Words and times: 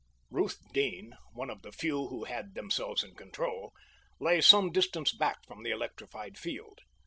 Ruth 0.31 0.57
Deane, 0.73 1.13
one 1.33 1.51
of 1.51 1.61
the 1.61 1.71
few 1.71 2.07
who 2.07 2.23
had 2.23 2.55
themselves 2.55 3.03
in 3.03 3.13
control, 3.13 3.71
lay 4.19 4.41
some 4.41 4.71
distance 4.71 5.13
back 5.13 5.45
from 5.45 5.61
the 5.61 5.69
electrified 5.69 6.39
field. 6.39 6.79